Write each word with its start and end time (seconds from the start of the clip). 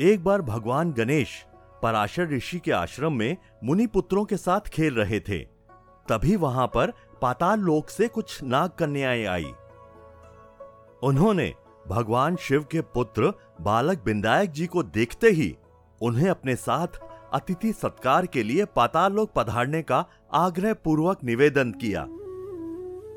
एक 0.00 0.22
बार 0.24 0.42
भगवान 0.42 0.92
गणेश 0.92 1.28
पराशर 1.82 2.28
ऋषि 2.28 2.58
के 2.58 2.72
आश्रम 2.72 3.12
में 3.12 3.36
मुनि 3.64 3.86
पुत्रों 3.86 4.24
के 4.24 4.36
साथ 4.36 4.60
खेल 4.60 4.94
रहे 4.94 5.20
थे। 5.20 5.38
तभी 6.08 6.36
वहाँ 6.36 6.66
पर 6.66 6.92
पाताल 7.22 7.60
लोक 7.60 7.88
से 7.88 8.08
कुछ 8.08 8.42
नाग 8.42 8.70
कन्याएँ 8.70 9.26
आई। 9.26 9.52
उन्होंने 11.02 11.54
भगवान 11.88 12.36
शिव 12.36 12.64
के 12.64 12.80
पुत्र 12.80 13.32
बालक 13.60 14.02
बिंदायक 14.04 14.50
जी 14.50 14.66
को 14.66 14.82
देखते 14.82 15.30
ही 15.30 15.56
उन्हें 16.02 16.30
अपने 16.30 16.56
साथ 16.56 17.00
अतिथि 17.32 17.72
सत्कार 17.72 18.26
के 18.26 18.42
लिए 18.42 18.64
पाताल 18.64 19.12
लोक 19.12 19.32
पधारने 19.36 19.82
का 19.82 20.04
आग्रह 20.32 20.74
पूर्वक 20.74 21.24
निवेदन 21.24 21.72
किया। 21.72 22.04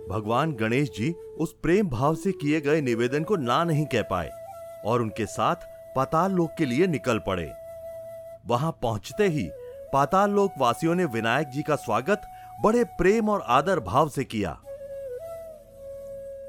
भगवान 0.10 0.54
गणेश 0.54 0.90
जी 0.90 1.12
उस 1.12 1.56
प्रेम 1.64 1.90
भाव 1.90 2.16
से 2.16 2.32
किए 2.32 2.62
गए 2.62 2.82
निवेदन 2.82 3.24
को 3.24 3.36
ना 3.36 3.64
नहीं 3.64 3.86
कह 3.86 4.02
पाए 4.02 4.30
और 4.86 5.02
उनके 5.02 5.26
साथ 5.26 5.56
पाताल 5.96 6.32
लोक 6.32 6.52
के 6.58 6.66
लिए 6.66 6.88
निकल 6.88 7.20
पड़े। 7.20 7.52
वहाँ 8.48 8.72
पहुँचते 8.82 9.28
ही 9.28 9.50
पाताल 9.94 10.32
लोक 10.32 10.52
वासियों 10.58 10.96
ने 10.96 11.06
विनायक 11.06 11.48
जी 11.48 11.62
का 11.62 11.76
स्वागत 11.76 12.22
बड़े 12.64 12.84
प्रेम 12.84 13.30
और 13.30 13.42
आदर 13.42 13.80
भाव 13.80 14.10
से 14.10 14.24
किया। 14.24 14.52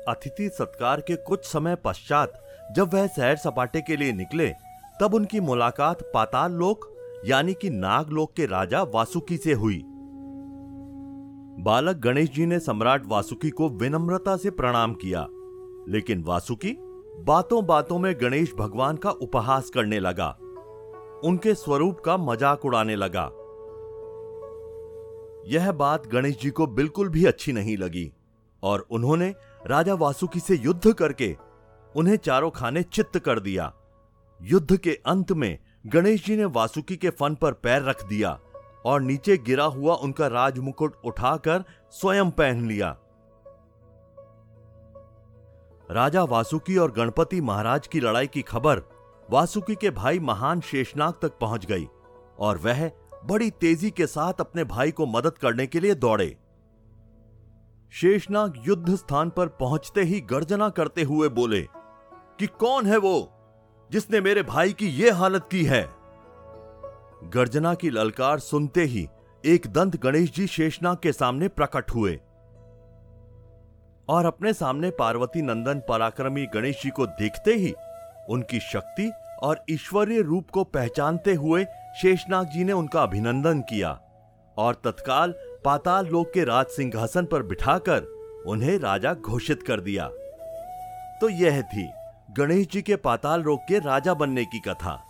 अतिथि 0.08 0.48
सत्कार 0.48 1.00
के 1.00 1.16
कुछ 1.16 1.44
समय 1.44 1.74
पश्चात 1.74 2.40
जब 2.72 2.94
वह 2.94 3.06
सैर 3.06 3.36
सपाटे 3.36 3.80
के 3.80 3.96
लिए 3.96 4.12
निकले, 4.12 4.48
तब 5.00 5.14
उनकी 5.14 5.40
मुलाकात 5.40 6.02
पाताल 6.14 6.52
लोक, 6.52 6.90
यानी 7.26 7.54
कि 7.54 7.70
नाग 7.70 8.10
लोक 8.10 8.32
के 8.36 8.46
राजा 8.46 8.82
वासुकी 8.82 9.36
से 9.36 9.52
हुई। 9.52 9.82
बालक 11.60 11.96
गणेश 11.96 12.30
जी 12.30 12.46
ने 12.46 12.58
सम्राट 12.58 13.06
वासुकी 13.06 13.50
को 13.50 13.68
विनम्रता 13.68 14.36
से 14.36 14.50
प्रणाम 14.50 14.94
किया, 14.94 15.26
लेकिन 15.88 16.22
वासुकी 16.22 16.76
बातों 17.14 17.64
बातों 17.66 17.98
में 17.98 18.14
गणेश 18.20 18.52
भगवान 18.54 18.96
का 18.96 19.10
उपहास 19.10 19.70
करने 19.70 19.98
लगा। 20.00 20.28
उनके 21.24 21.54
स्वरूप 21.54 22.00
का 22.00 22.16
मज़ाक 22.16 22.64
उड़ाने 22.64 22.96
लगा। 22.96 23.24
यह 25.48 25.70
बात 25.72 26.06
गणेश 26.06 26.38
जी 26.40 26.50
को 26.50 26.66
बिल्कुल 26.66 27.08
भी 27.08 27.24
अच्छी 27.24 27.52
नहीं 27.52 27.76
लगी 27.76 28.12
और 28.62 28.86
उन्होंने 28.90 29.34
राजा 29.66 29.94
वासुकी 29.94 30.40
से 30.40 30.56
युद्ध 30.56 30.92
करके 30.92 31.36
उन्हें 31.94 32.16
चारों 32.16 32.50
खाने 32.50 32.82
चित्त 32.82 33.18
कर 33.18 33.40
दिया। 33.40 33.72
युद्ध 34.40 34.76
के 34.76 34.98
अंत 35.06 35.32
में 35.32 35.58
गणेश 35.86 36.24
जी 36.26 36.36
ने 36.36 36.44
वासुकी 36.44 36.96
के 36.96 37.10
फन 37.10 37.34
पर 37.34 37.52
पैर 37.52 37.82
रख 37.82 38.06
दिया 38.06 38.38
और 38.86 39.02
नीचे 39.02 39.36
गिरा 39.36 39.64
हुआ 39.64 39.94
उनका 39.94 40.26
राजमुकुट 40.26 40.96
उठाकर 41.04 41.64
स्वयं 41.90 42.30
पहन 42.30 42.66
लिया। 42.68 42.96
राजा 45.94 46.22
वासुकी 46.22 46.76
और 46.76 46.92
गणपति 46.92 47.40
महाराज 47.40 47.86
की 47.86 48.00
लड़ाई 48.00 48.26
की 48.26 48.42
खबर 48.42 48.80
वासुकी 49.30 49.74
के 49.74 49.90
भाई 49.90 50.18
महान 50.18 50.60
शेषनाग 50.60 51.14
तक 51.22 51.38
पहुँच 51.40 51.66
गई 51.66 51.86
और 52.38 52.58
वह 52.58 52.90
बड़ी 53.24 53.50
तेज़ी 53.50 53.90
के 53.90 54.06
साथ 54.06 54.40
अपने 54.40 54.64
भाई 54.64 54.90
को 54.90 55.06
मदद 55.06 55.38
करने 55.38 55.66
के 55.66 55.80
लिए 55.80 55.94
दौड़े। 55.94 56.26
शेषनाग 57.92 58.54
युद्ध 58.66 58.94
स्थान 58.96 59.30
पर 59.30 59.48
पहुँचते 59.60 60.02
ही 60.02 60.20
गर्जना 60.20 60.68
करते 60.68 61.02
हुए 61.02 61.28
बोले, 61.28 61.62
कि 61.62 62.46
कौन 62.46 62.86
है 62.86 62.98
वो 62.98 63.30
जिसने 63.90 64.20
मेरे 64.20 64.42
भाई 64.42 64.72
की 64.72 64.88
यह 64.88 65.16
हालत 65.16 65.48
की 65.50 65.64
है? 65.64 65.82
गर्जना 67.34 67.74
की 67.74 67.90
ललकार 67.90 68.38
सुनते 68.40 68.84
ही 68.84 69.08
एक 69.44 69.66
दंत 69.66 70.00
गणेश 70.02 70.32
जी 70.32 70.46
शेषनाग 70.46 70.96
के 71.02 71.12
सामने 71.12 71.48
प्रकट 71.48 71.90
हुए। 71.90 72.20
और 74.08 74.26
अपने 74.26 74.52
सामने 74.52 74.90
पार्वती 74.90 75.42
नंदन 75.42 75.82
पराक्रमी 75.88 76.46
गणेश 76.46 76.82
जी 76.82 76.90
को 76.90 77.06
देखते 77.06 77.54
ही 77.54 77.74
उनकी 78.30 78.60
शक्ति 78.60 79.10
और 79.42 79.64
ईश्वरीय 79.70 80.20
रूप 80.22 80.50
को 80.50 80.64
पहचानते 80.64 81.34
हुए 81.34 81.64
शेषनाग 82.02 82.46
जी 82.46 82.64
ने 82.64 82.72
उनका 82.72 83.02
अभिनंदन 83.02 83.60
किया 83.60 83.90
और 84.56 84.74
तत्काल 84.74 85.34
पाताल 85.64 86.06
लोक 86.06 86.30
के 86.34 86.44
राज 86.44 86.66
सिंहासन 86.66 87.24
पर 87.24 87.42
बिठाकर 87.42 88.00
उन्हें 88.46 88.78
राजा 88.78 89.14
घोषित 89.14 89.62
कर 89.62 89.80
दिया। 89.80 90.08
तो 91.20 91.28
यह 91.28 91.62
थी 91.62 91.88
गणेश 92.36 92.68
जी 92.70 92.82
के 92.82 92.96
पाताल 92.96 93.42
लोक 93.42 93.60
के 93.68 93.78
राजा 93.78 94.14
बनने 94.14 94.44
की 94.44 94.58
कथा। 94.58 95.00